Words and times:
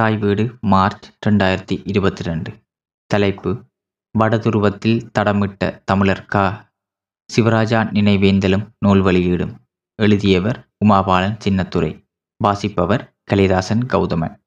தாய் 0.00 0.16
வீடு 0.16 0.58
மார்ச் 0.60 1.06
ரெண்டாயிரத்தி 1.26 1.80
இருபத்தி 1.84 2.22
ரெண்டு. 2.22 2.50
தலைப்பு 3.06 3.64
வடதுருவத்தில் 4.18 5.10
தடமிட்ட 5.18 5.82
தமிழர் 5.84 6.26
கா. 6.26 6.72
சிவராஜா 7.30 7.80
நினைவேந்தலும் 7.96 8.68
நூல் 8.78 9.00
வெளியீடும் 9.00 9.52
எழுதியவர் 9.96 10.68
உமாபாலன் 10.84 11.36
சின்னத்துறை 11.44 12.06
வாசிப்பவர் 12.36 13.14
கலிதாசன் 13.32 13.86
கௌதமன். 13.86 14.40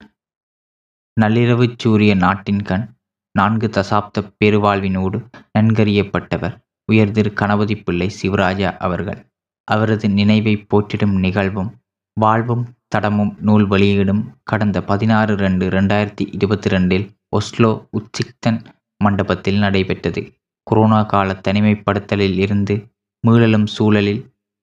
நள்ளிரவுச் 1.21 1.79
சூரிய 1.79 2.15
நாட்டின் 2.15 2.61
கண் 2.61 2.95
நான்கு 3.31 3.67
தசாப்த 3.67 4.33
பெருவாழ்வினோடு 4.43 5.25
நன்கறியப்பட்டவர் 5.59 6.57
உயர்திரு 6.91 7.33
கணபதி 7.33 7.75
பிள்ளை 7.75 8.15
சிவராஜா 8.21 8.77
அவர்கள். 8.77 9.31
அவரது 9.63 10.09
நினைவை 10.09 10.67
போற்றிடும் 10.69 11.19
நிகழ்வும் 11.19 11.71
வாழ்வும் 12.13 12.65
தடமும் 12.93 13.33
நூல் 13.47 13.65
வெளியீடும் 13.65 14.23
கடந்த 14.51 14.77
பதினாறு 14.89 15.33
ரெண்டு 15.35 15.65
ரெண்டாயிரத்தி 15.69 16.25
இருபத்தி 16.35 16.69
ரெண்டில் 16.69 17.05
ஒஸ்லோ 17.37 17.71
உச்சிக்தன் 17.97 18.59
மண்டபத்தில் 19.01 19.59
நடைபெற்றது. 19.59 20.21
கொரோனா 20.67 20.99
கால 21.13 21.29
தனிமைப்படுத்தலில் 21.47 22.37
இருந்து 22.37 22.75
மீளலும் 23.23 23.67
சூழலில் 23.75 24.21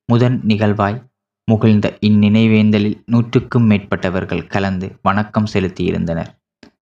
முதன் 0.09 0.38
நிகழ்வாய் 0.51 0.98
முகிழ்ந்த 1.48 1.87
இந்நினைவேந்தலில் 2.09 2.98
நூற்றுக்கும் 3.05 3.66
மேற்பட்டவர்கள் 3.71 4.45
கலந்து 4.47 4.87
வணக்கம் 5.02 5.49
செலுத்தியிருந்தனர். 5.52 6.30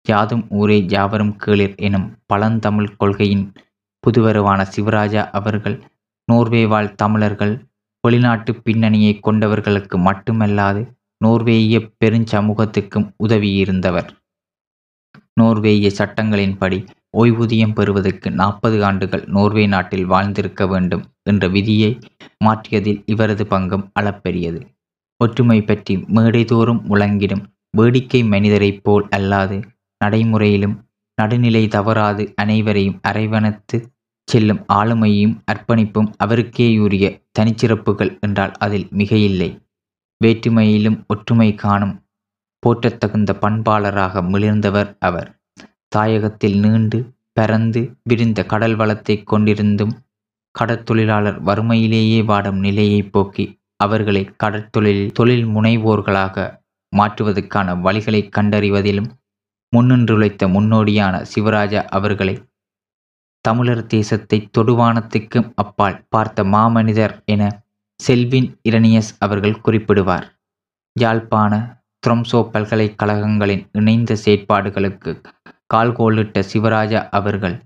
யாதும் 0.09 0.45
ஊரே 0.59 0.79
யாவரும் 0.89 1.35
கேளிர் 1.45 1.75
எனும் 1.87 2.07
பழந்தமிழ் 2.33 2.93
கொள்கையின் 2.97 3.47
புதுவருவான 4.05 4.61
சிவராஜா 4.75 5.23
அவர்கள் 5.39 5.77
நோர்வே 6.29 6.63
வாழ் 6.67 6.95
தமிழர்கள் 6.95 7.55
வெளிநாட்டு 8.05 8.53
பின்னணியை 8.67 9.13
கொண்டவர்களுக்கு 9.27 9.97
மட்டுமல்லாது 10.09 10.83
நோர்வேய 11.25 11.79
பெருஞ்சமூகத்துக்கும் 12.05 13.07
உதவியிருந்தவர். 13.25 14.09
நோர்வேய 15.33 15.91
சட்டங்களின்படி 15.99 16.79
ஓய்வூதியம் 17.19 17.75
பெறுவதற்கு 17.75 18.31
நாற்பது 18.31 18.85
ஆண்டுகள் 18.85 19.25
நோர்வே 19.27 19.67
நாட்டில் 19.67 20.07
வாழ்ந்திருக்க 20.07 20.67
வேண்டும் 20.67 21.05
என்ற 21.23 21.49
விதியை 21.49 21.91
மாற்றியதில் 22.45 23.01
இவரது 23.07 23.45
பங்கும் 23.45 23.87
அளப்பெரியது. 24.01 24.61
ஒற்றுமை 25.21 25.61
பற்றி 25.63 25.95
மேடைதோறும் 25.97 26.83
முழங்கிடும் 26.89 27.45
வேடிக்கை 27.71 28.21
மனிதரைப் 28.25 28.83
போல் 28.83 29.07
அல்லாது 29.17 29.57
நடைமுறையிலும் 30.01 30.77
நடுநிலை 31.19 31.69
தவறாது 31.69 32.25
அனைவரையும் 32.37 33.01
அரவணைத்து 33.03 33.79
செல்லும் 34.29 34.63
ஆளுமையும் 34.73 35.35
அர்ப்பணிப்பும் 35.53 36.11
அவருக்கேயுரிய 36.25 37.07
தனிச்சிறப்புகள் 37.39 38.13
என்றால் 38.21 38.55
அதில் 38.59 38.89
மிகையில்லை. 38.99 39.51
வேற்றுமையிலும் 40.25 40.99
ஒற்றுமை 41.07 41.55
காணும் 41.55 41.95
போற்றத்தகுந்த 42.67 43.31
பண்பாளராக 43.41 44.23
மிளிர்ந்தவர் 44.23 44.97
அவர். 44.99 45.29
தாயகத்தில் 45.97 46.59
நீண்டு 46.59 46.99
பரந்து 47.33 47.81
விரிந்த 48.03 48.45
கடல் 48.45 48.75
வளத்தை 48.75 49.23
கொண்டிருந்தும் 49.23 49.95
கடற்தொழிலாளர் 50.55 51.39
வறுமையிலேயே 51.41 52.25
வாடும் 52.25 52.59
நிலையை 52.59 53.03
போக்கி 53.03 53.45
அவர்களை 53.77 54.23
கடற்தொழில் 54.45 55.13
தொழில் 55.13 55.47
முனைவோர்களாக 55.47 56.47
மாற்றுவதற்கான 56.97 57.75
வழிகளை 57.77 58.21
கண்டறிவதிலும் 58.37 59.11
முன்னின்றுழைத்த 59.77 60.43
முன்னோடியான 60.49 61.15
சிவராஜா 61.35 61.85
அவர்களை 61.89 62.35
தமிழர் 63.45 63.87
தேசத்தை 63.87 64.39
தொடுவானத்துக்கும் 64.59 65.53
அப்பால் 65.55 66.03
பார்த்த 66.09 66.45
மாமனிதர் 66.45 67.15
என 67.25 67.43
செல்வின் 68.01 68.49
இரணியஸ் 68.69 69.11
அவர்கள் 69.19 69.61
குறிப்பிடுவார். 69.65 70.27
யாழ்ப்பாண 70.97 71.53
த்ரொம்சோ 72.07 72.41
பல்கலைக்கழகங்களின் 72.53 73.65
இணைந்த 73.73 74.17
செயற்பாடுகளுக்கு 74.25 75.13
கால்கோளிட்ட 75.75 76.43
சிவராஜா 76.53 77.01
அவர்கள் 77.11 77.57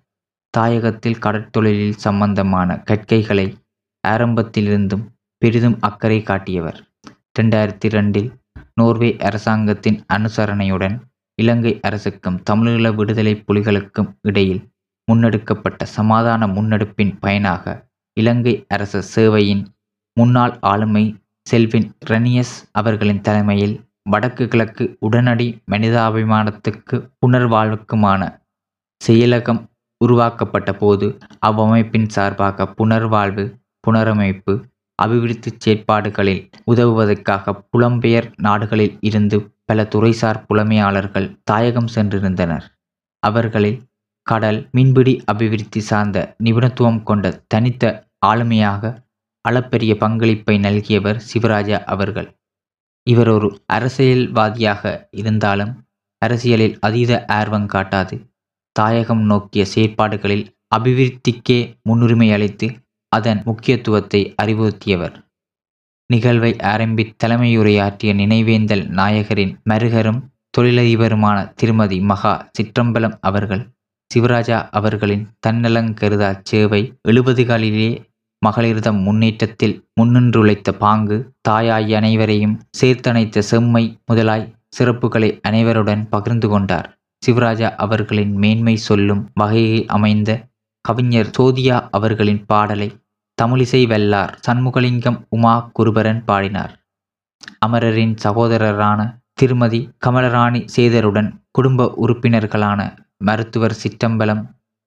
தாயகத்தில் 0.54 1.20
கடற்தொழிலில் 1.24 2.00
சம்பந்தமான 2.06 2.76
கற்கைகளை 2.90 3.46
ஆரம்பத்திலிருந்தும் 4.04 5.04
பெரிதும் 5.42 5.76
அக்கறை 5.80 6.18
காட்டியவர். 6.22 6.78
ரெண்டாயிரத்தி 7.38 7.88
ரெண்டில் 7.88 8.30
நோர்வே 8.74 9.10
அரசாங்கத்தின் 9.28 9.98
அனுசரணையுடன் 10.12 10.96
இலங்கை 11.38 11.72
அரசுக்கும் 11.80 12.40
தமிழீழ 12.50 12.94
விடுதலை 12.94 13.34
புலிகளுக்கும் 13.46 14.10
இடையில் 14.20 14.62
முன்னெடுக்கப்பட்ட 15.08 15.82
சமாதான 15.98 16.46
முன்னெடுப்பின் 16.46 17.14
பயனாக 17.20 17.64
இலங்கை 18.16 18.54
அரச 18.68 19.02
சேவையின் 19.14 19.62
முன்னாள் 20.16 20.58
ஆளுமை 20.60 21.04
செல்வின் 21.42 21.88
ரெனியஸ் 22.06 22.54
அவர்களின் 22.72 23.20
தலைமையில் 23.20 23.74
வடக்கு 24.02 24.48
கிழக்கு 24.48 24.96
உடனடி 25.00 25.46
மனிதாபிமானத்துக்கு 25.70 26.96
புனர்வாழ்வுக்குமான 27.20 28.22
செயலகம் 29.00 29.60
உருவாக்கப்பட்ட 30.00 30.72
போது 30.72 31.06
அவ்வமைப்பின் 31.46 32.08
சார்பாக 32.08 32.66
புனர்வாழ்வு 32.78 33.44
புனரமைப்பு 33.86 34.54
அபிவிருத்தி 34.98 35.50
செயற்பாடுகளில் 35.58 36.42
உதவுவதற்காக 36.64 37.54
புலம்பெயர் 37.72 38.28
நாடுகளில் 38.36 38.96
இருந்து 39.00 39.38
பல 39.64 39.82
துறைசார் 39.94 40.42
புலமையாளர்கள் 40.48 41.28
தாயகம் 41.44 41.90
சென்றிருந்தனர். 41.94 42.66
அவர்களில் 43.22 43.78
கடல் 44.26 44.68
மீன்பிடி 44.72 45.14
அபிவிருத்தி 45.24 45.80
சார்ந்த 45.80 46.18
நிபுணத்துவம் 46.44 47.02
கொண்ட 47.02 47.42
தனித்த 47.46 47.84
ஆளுமையாக 48.26 48.92
அளப்பெரிய 49.48 49.92
பங்களிப்பை 49.94 50.58
நல்கியவர் 50.58 51.18
சிவராஜா 51.30 51.78
அவர்கள். 51.84 52.28
இவர் 53.06 53.28
ஒரு 53.28 53.48
அரசியல்வாதியாக 53.66 54.82
இருந்தாலும் 55.10 55.72
அரசியலில் 56.22 56.76
அதீத 56.80 57.12
ஆர்வம் 57.38 57.66
காட்டாது. 57.66 58.16
தாயகம் 58.76 59.22
நோக்கிய 59.22 59.62
செயற்பாடுகளில் 59.64 60.44
அபிவிருத்திக்கே 60.76 61.58
முன்னுரிமை 61.82 62.28
அளித்து 62.32 62.68
அதன் 63.12 63.40
முக்கியத்துவத்தை 63.44 64.20
அறிவுறுத்தியவர். 64.42 65.16
நிகழ்வை 66.10 66.52
ஆரம்பி 66.72 67.04
தலைமையுரையாற்றிய 67.24 68.10
நினைவேந்தல் 68.14 68.84
நாயகரின் 68.90 69.52
மருகரும் 69.70 70.20
தொழிலதிபருமான 70.58 71.36
திருமதி 71.54 71.98
மகா 72.00 72.32
சிற்றம்பலம் 72.58 73.16
அவர்கள் 73.20 73.62
சிவராஜா 74.10 74.58
அவர்களின் 74.70 75.24
தன்னலங்கருதா 75.46 76.30
சேவை 76.42 76.80
எழுபதுகளிலே 77.08 77.90
மகளிர்தம் 78.46 79.00
முன்னேற்றத்தில் 79.00 79.76
முன்னின்றுழைத்த 80.00 80.70
பாங்கு 80.78 81.16
தாயாய் 81.48 81.92
அனைவரையும் 81.94 82.56
சேர்த்தணைத்த 82.80 83.42
செம்மை 83.50 83.84
முதலாய் 84.06 84.46
சிறப்புகளை 84.78 85.28
அனைவருடன் 85.40 86.02
பகிர்ந்து 86.08 86.48
கொண்டார். 86.48 86.88
சிவராஜா 87.22 87.68
அவர்களின் 87.76 88.32
மேன்மை 88.34 88.76
சொல்லும் 88.88 89.22
வகையில் 89.34 89.84
அமைந்த 89.86 90.30
கவிஞர் 90.84 91.32
சோதியா 91.38 91.76
அவர்களின் 91.90 92.42
பாடலை 92.46 92.88
தமிழிசை 93.38 93.82
வெல்லார் 93.92 94.32
சண்முகலிங்கம் 94.46 95.18
உமா 95.28 95.54
குருபரன் 95.78 96.22
பாடினார். 96.24 96.72
அமரரின் 97.66 98.14
சகோதரரான 98.24 99.00
திருமதி 99.32 99.80
கமலராணி 100.06 100.60
சேதருடன் 100.76 101.30
குடும்ப 101.50 101.86
உறுப்பினர்களான 102.02 102.80
மருத்துவர் 103.24 103.76
சிற்றம்பலம் 103.82 104.42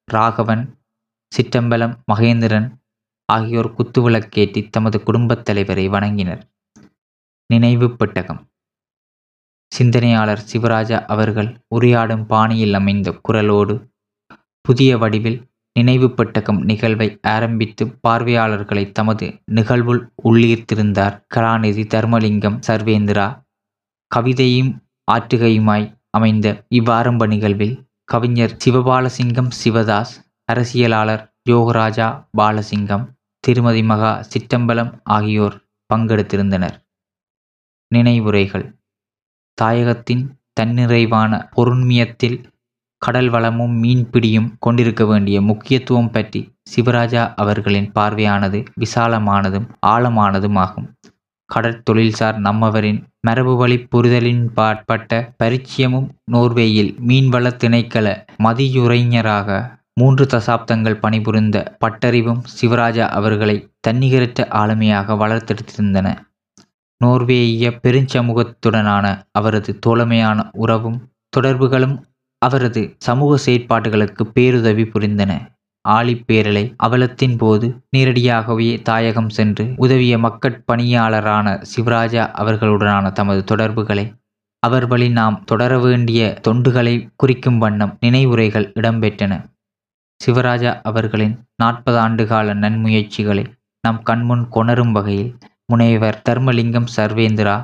ராகவன் 0.07 0.63
சிற்றம்பலம் 1.31 1.93
மகேந்திரன் 2.11 2.67
ஆகியோர் 3.33 3.73
குத்துவிளக்கேற்றி 3.73 4.69
தமது 4.69 5.03
குடும்பத் 5.03 5.45
தலைவரை 5.45 5.89
வணங்கினர். 5.89 6.41
நினைவு 7.47 7.95
பெட்டகம். 7.95 8.41
சிந்தனையாளர் 9.71 10.43
சிவராஜா 10.51 11.05
அவர்கள் 11.05 11.49
உரையாடும் 11.75 12.25
பாணியில் 12.25 12.73
அமைந்த 12.73 13.21
குரலோடு 13.27 13.75
புதிய 14.61 14.97
வடிவில் 14.97 15.39
நினைவு 15.73 16.11
பெட்டகம் 16.11 16.61
நிகழ்வை 16.61 17.07
ஆரம்பித்து 17.21 17.87
பார்வையாளர்களை 17.87 18.91
தமது 18.91 19.41
நிகழ்வுள் 19.51 20.01
உள்ளீர்த்திருந்தார் 20.23 21.15
கலாநிதி 21.35 21.83
தர்மலிங்கம் 21.95 22.59
சர்வேந்திரா. 22.67 23.27
கவிதையும் 24.11 24.71
ஆற்றுகையுமாய் 25.11 25.87
அமைந்த 26.09 26.47
இவ்வாரம்ப 26.69 27.25
நிகழ்வில் 27.27 27.75
கவிஞர் 28.03 28.57
சிவபாலசிங்கம் 28.65 29.51
சிவதாஸ் 29.63 30.13
அரசியலாளர் 30.51 31.23
யோகராஜா 31.49 32.07
பாலசிங்கம் 32.37 33.05
திருமதி 33.45 33.83
மகா 33.83 34.11
சிற்றம்பலம் 34.29 34.91
ஆகியோர் 35.09 35.55
பங்கெடுத்திருந்தனர். 35.89 36.75
நினைவுரைகள். 37.91 38.65
தாயகத்தின் 39.57 40.23
தன்னிறைவான 40.59 41.31
பொருண்மியத்தில் 41.55 42.37
கடல் 43.01 43.29
வளமும் 43.29 43.75
மீன்பிடியும் 43.83 44.49
கொண்டிருக்க 44.59 45.03
வேண்டிய 45.05 45.37
முக்கியத்துவம் 45.41 46.11
பற்றி 46.11 46.41
சிவராஜா 46.71 47.23
அவர்களின் 47.35 47.89
பார்வையானது 47.91 48.59
விசாலமானதும் 48.79 49.67
ஆழமானதுமாகும் 49.87 50.87
கடற்தொழில்சார் 51.49 52.37
நம்மவரின் 52.45 52.99
மரபுவழி 53.27 53.77
புரிதலின் 53.89 54.43
பாற்பட்ட 54.53 55.19
பரிச்சயமும் 55.43 56.07
நோர்வேயில் 56.31 56.91
மீன்வள 57.07 57.51
திணைக்கள 57.63 58.07
மதியுரைஞராக 58.43 59.49
மூன்று 59.97 60.25
தசாப்தங்கள் 60.25 60.97
பணிபுரிந்த 60.99 61.57
பட்டறிவும் 61.83 62.41
சிவராஜா 62.55 63.05
அவர்களை 63.09 63.55
தன்னிகரற்ற 63.87 64.47
ஆளுமையாக 64.61 65.15
வளர்த்தெடுத்திருந்தன. 65.21 66.07
நோர்வேய 67.01 67.69
பெருஞ்சமூகத்துடனான 67.83 69.05
அவரது 69.31 69.71
தோழமையான 69.85 70.49
உறவும் 70.53 70.99
தொடர்புகளும் 71.29 71.95
அவரது 72.41 72.95
சமூக 72.97 73.37
செயற்பாடுகளுக்கு 73.45 74.23
பேருதவி 74.33 74.85
புரிந்தன. 74.85 75.31
ஆழிப்பேரலை 75.85 76.65
அவலத்தின் 76.83 77.37
போது 77.37 77.67
நேரடியாகவே 77.89 78.69
தாயகம் 78.81 79.29
சென்று 79.29 79.65
உதவிய 79.77 80.17
மக்கட் 80.17 80.61
பணியாளரான 80.71 81.47
சிவராஜா 81.73 82.23
அவர்களுடனான 82.41 83.11
தமது 83.11 83.43
தொடர்புகளை 83.43 84.05
அவர் 84.59 84.87
வழி 84.87 85.09
நாம் 85.09 85.43
தொடர 85.45 85.73
வேண்டிய 85.79 86.21
தொண்டுகளை 86.47 86.95
குறிக்கும் 87.15 87.57
வண்ணம் 87.57 87.97
நினைவுரைகள் 87.99 88.71
இடம்பெற்றன. 88.75 89.33
சிவராஜா 90.23 90.71
அவர்களின் 90.81 91.35
நாற்பது 91.55 91.97
ஆண்டுகால 91.97 92.53
நன்முயற்சிகளை 92.53 93.45
நம் 93.83 94.01
கண்முன் 94.03 94.45
கொணரும் 94.49 94.91
வகையில் 94.91 95.31
முனைவர் 95.65 96.21
தர்மலிங்கம் 96.29 96.89
சர்வேந்திரா 96.95 97.55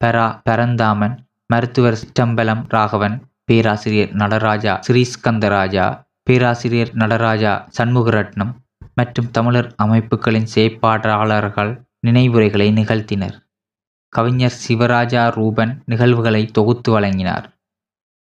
பெரா 0.00 0.26
பரந்தாமன் 0.44 1.14
மருத்துவர் 1.46 1.98
சிற்றம்பலம் 2.02 2.62
ராகவன் 2.68 3.16
பேராசிரியர் 3.44 4.12
நடராஜா 4.12 4.80
ஸ்ரீஸ்கந்தராஜா 4.86 5.86
பேராசிரியர் 6.22 6.92
நடராஜா 6.92 7.52
சண்முகரட்னம் 7.78 8.52
மற்றும் 8.94 9.30
தமிழர் 9.30 9.70
அமைப்புகளின் 9.76 10.48
செயற்பாட்டாளர்கள் 10.54 11.72
நினைவுரைகளை 12.00 12.68
நிகழ்த்தினர். 12.72 13.36
கவிஞர் 14.12 14.56
சிவராஜா 14.68 15.22
ரூபன் 15.34 15.72
நிகழ்வுகளை 15.86 16.42
தொகுத்து 16.46 16.90
வழங்கினார். 16.92 17.46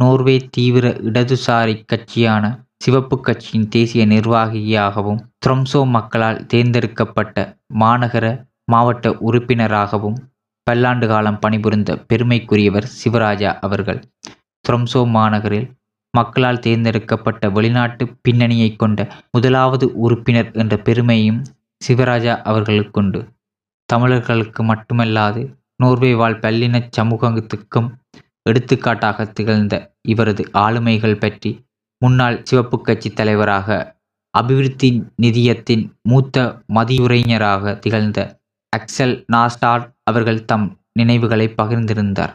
நோர்வே 0.01 0.37
தீவிர 0.51 0.89
இடதுசாரி 1.09 1.75
கட்சியான 1.87 2.45
சிவப்பு 2.85 3.17
கட்சியின் 3.21 3.69
தேசிய 3.69 4.03
நிர்வாகியாகவும் 4.07 5.21
த்ரொம்சோ 5.39 5.81
மக்களால் 5.91 6.41
தேர்ந்தெடுக்கப்பட்ட 6.47 7.37
மாநகர 7.75 8.27
மாவட்ட 8.73 9.09
உறுப்பினராகவும் 9.21 10.19
பல்லாண்டு 10.67 11.07
காலம் 11.07 11.39
பணிபுரிந்த 11.39 11.93
பெருமைக்குரியவர் 12.09 12.87
சிவராஜா 12.93 13.51
அவர்கள் 13.59 14.01
த்ரொம்சோ 14.65 15.01
மாநகரில் 15.11 15.67
மக்களால் 16.15 16.61
தேர்ந்தெடுக்கப்பட்ட 16.61 17.51
வெளிநாட்டு 17.51 18.05
பின்னணியை 18.23 18.71
கொண்ட 18.77 19.01
முதலாவது 19.31 19.87
உறுப்பினர் 19.97 20.51
என்ற 20.53 20.75
பெருமையும் 20.79 21.41
சிவராஜா 21.83 22.35
அவர்களுக்குண்டு 22.43 23.21
தமிழர்களுக்கு 23.89 24.63
மட்டுமல்லாது 24.63 25.43
நோர்வே 25.77 26.13
வாழ் 26.15 26.39
பல்லின 26.39 26.81
சமூகத்துக்கும் 26.99 27.89
எடுத்துக்காட்டாக 28.43 29.25
திகழ்ந்த 29.33 29.75
இவரது 30.09 30.43
ஆளுமைகள் 30.57 31.21
பற்றி 31.21 31.51
முன்னாள் 32.05 32.43
சிவப்பு 32.43 32.81
கட்சி 32.81 33.11
தலைவராக 33.11 33.97
அபிவிருத்தி 34.31 35.03
நிதியத்தின் 35.23 35.91
மூத்த 36.03 36.63
மதியுரைஞராக 36.75 37.79
திகழ்ந்த 37.79 38.41
அக்சல் 38.73 39.25
நாஸ்டாட் 39.33 39.87
அவர்கள் 40.03 40.45
தம் 40.45 40.79
நினைவுகளை 40.93 41.55
பகிர்ந்திருந்தார். 41.63 42.35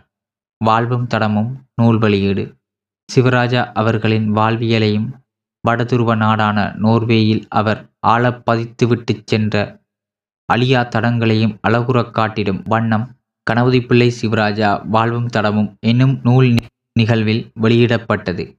வாழ்வும் 0.57 1.07
தடமும் 1.07 1.51
நூல் 1.75 1.97
வெளியீடு 1.97 2.45
சிவராஜா 3.15 3.71
அவர்களின் 3.73 4.35
வாழ்வியலையும் 4.35 5.07
வடதுருவ 5.67 6.15
நாடான 6.15 6.75
நோர்வேயில் 6.81 7.43
அவர் 7.49 7.89
ஆழ 7.99 8.41
பதித்துவிட்டு 8.51 9.21
சென்ற 9.25 9.55
அழியா 10.53 10.81
தடங்களையும் 10.83 11.57
அழகுறக் 11.67 12.13
காட்டிடும் 12.13 12.61
வண்ணம் 12.65 13.07
கணபதி 13.43 13.81
பிள்ளை 13.81 14.13
சிவராஜா 14.21 14.87
வாழ்வும் 14.87 15.29
தடமும் 15.37 15.73
என்னும் 15.79 16.19
நூல் 16.23 16.55
நிகழ்வில் 16.99 17.51
வெளியிடப்பட்டது. 17.61 18.58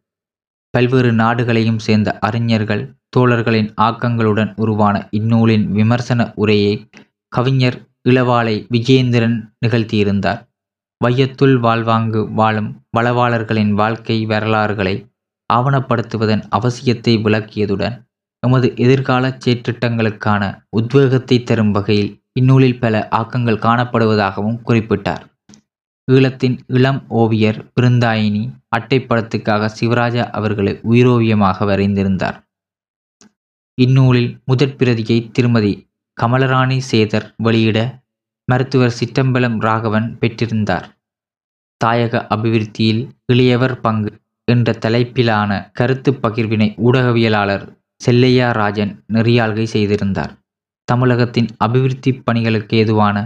பல்வேறு 0.75 1.11
நாடுகளையும் 1.13 1.79
சேர்ந்த 1.79 2.11
அறிஞர்கள் 2.19 2.83
தோழர்களின் 3.17 3.71
ஆக்கங்களுடன் 3.81 4.51
உருவான 4.55 4.97
இந்நூலின் 5.11 5.65
விமர்சன 5.69 6.27
உரையை 6.35 6.75
கவிஞர் 7.33 7.79
இளவாலை 8.09 8.55
விஜயேந்திரன் 8.71 9.37
நிகழ்த்தியிருந்தார். 9.67 10.41
வையத்துள் 11.01 11.57
வாழ்வாங்கு 11.59 12.21
வாழும் 12.33 12.71
வளவாளர்களின் 12.99 13.73
வாழ்க்கை 13.73 14.17
வரலாறுகளை 14.27 14.95
ஆவணப்படுத்துவதன் 15.51 16.43
அவசியத்தை 16.51 17.15
விளக்கியதுடன் 17.23 17.97
எமது 18.43 18.69
எதிர்கால 18.77 19.25
செயற்றிட்டங்களுக்கான 19.45 20.43
உத்வேகத்தை 20.77 21.39
தரும் 21.43 21.71
வகையில் 21.71 22.13
இந்நூலில் 22.33 22.79
பல 22.79 23.09
ஆக்கங்கள் 23.11 23.65
காணப்படுவதாகவும் 23.67 24.61
குறிப்பிட்டார். 24.69 25.25
ஈழத்தின் 26.15 26.59
இளம் 26.67 27.01
ஓவியர் 27.09 27.59
பிருந்தாயினி 27.75 28.43
அட்டைப்படத்துக்காக 28.77 29.69
சிவராஜா 29.81 30.31
அவர்களை 30.31 30.81
உயிரோவியமாக 30.83 31.65
வரைந்திருந்தார். 31.65 32.39
இந்நூலில் 33.75 34.31
முதற் 34.45 34.77
பிரதியை 34.77 35.31
திருமதி 35.33 35.75
கமலராணி 36.23 36.79
சேதர் 36.91 37.35
வெளியிட 37.37 37.79
மருத்துவர் 38.45 38.97
சிற்றம்பலம் 39.01 39.59
ராகவன் 39.61 40.17
பெற்றிருந்தார். 40.21 40.87
தாயக 41.85 42.27
அபிவிருத்தியில் 42.35 43.03
இளையவர் 43.33 43.81
பங்கு 43.81 44.11
என்ற 44.45 44.73
தலைப்பிலான 44.73 45.71
கருத்து 45.73 46.13
பகிர்வினை 46.13 46.69
ஊடகவியலாளர் 46.87 47.65
செல்லையா 47.97 48.51
ராஜன் 48.51 49.05
நெறியாள்கை 49.13 49.67
செய்திருந்தார். 49.73 50.33
தமிழகத்தின் 50.85 51.49
அபிவிருத்தி 51.57 52.13
பணிகளுக்கு 52.13 52.77
ஏதுவான 52.77 53.17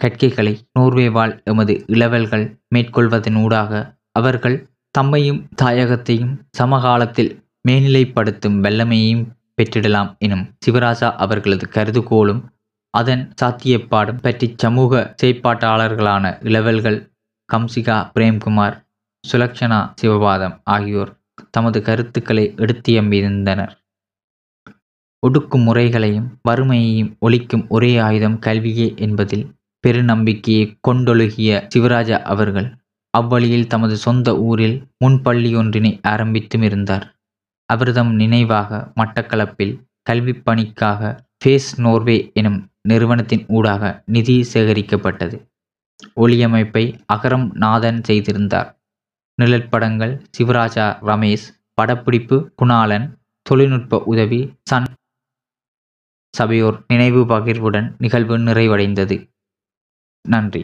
கற்கைகளை 0.00 0.52
நோர்வே 0.72 1.06
வாழ் 1.08 1.34
எமது 1.44 1.74
இளவல்கள் 1.86 2.46
மேற்கொள்வதனூடாக 2.74 3.72
அவர்கள் 4.12 4.56
தம்மையும் 4.94 5.42
தாயகத்தையும் 5.62 6.34
சமகாலத்தில் 6.58 7.32
மேல்நிலைப்படுத்தும் 7.68 8.56
வல்லமையையும் 8.60 9.26
பெற்றிடலாம் 9.54 10.10
எனும் 10.18 10.44
சிவராஜா 10.66 11.08
அவர்களது 11.16 11.66
கருதுகோளும் 11.74 12.42
அதன் 12.94 13.24
சாத்தியப்பாடும் 13.42 14.22
பற்றி 14.22 14.46
சமூக 14.56 15.02
செயற்பாட்டாளர்களான 15.22 16.32
இளவல்கள் 16.40 16.98
கம்சிகா 17.48 17.98
பிரேம்குமார் 18.14 18.76
சுலக்ஷனா 19.24 19.80
சிவபாதம் 20.02 20.56
ஆகியோர் 20.64 21.12
தமது 21.50 21.78
கருத்துக்களை 21.82 22.44
எடுத்தியம்பியிருந்தனர் 22.56 23.74
ஒடுக்கும் 25.22 25.64
முறைகளையும் 25.64 26.28
வறுமையையும் 26.48 27.10
ஒழிக்கும் 27.20 27.64
ஒரே 27.68 27.92
ஆயுதம் 27.98 28.38
கல்வியே 28.38 28.88
என்பதில் 28.96 29.44
பெருநம்பிக்கையை 29.86 30.64
கொண்டொழுகிய 30.88 31.50
சிவராஜா 31.74 32.18
அவர்கள் 32.32 32.68
அவ்வழியில் 33.10 33.66
தமது 33.66 33.96
சொந்த 33.96 34.28
ஊரில் 34.38 34.76
முன்பள்ளியொன்றினை 35.04 35.92
ஆரம்பித்தும் 36.08 36.62
இருந்தார். 36.62 37.06
அவர்தம் 37.68 38.12
நினைவாக 38.14 38.92
மட்டக்களப்பில் 38.96 39.74
கல்வி 40.02 40.32
பணிக்காக 40.32 41.10
ஃபேஸ் 41.40 41.70
நோர்வே 41.76 42.30
எனும் 42.34 42.58
நிறுவனத்தின் 42.88 43.44
ஊடாக 43.48 44.02
நிதி 44.06 44.36
சேகரிக்கப்பட்டது. 44.52 45.36
ஒளியமைப்பை 46.16 46.84
அகரம் 47.14 47.46
நாதன் 47.54 48.00
செய்திருந்தார். 48.02 48.68
நிழற்படங்கள் 49.38 50.14
சிவராஜா 50.38 50.86
ரமேஷ் 51.10 51.48
படப்பிடிப்பு 51.74 52.36
குணாலன் 52.62 53.06
தொழில்நுட்ப 53.42 54.02
உதவி 54.04 54.40
சன் 54.62 54.88
சபையோர் 56.34 56.78
நினைவு 56.88 57.20
பகிர்வுடன் 57.24 57.88
நிகழ்வு 57.98 58.38
நிறைவடைந்தது. 58.38 59.16
நன்றி. 60.24 60.62